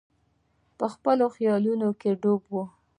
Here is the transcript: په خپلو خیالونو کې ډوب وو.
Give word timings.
په 0.77 0.85
خپلو 0.93 1.25
خیالونو 1.35 1.89
کې 1.99 2.11
ډوب 2.21 2.41
وو. 2.53 2.63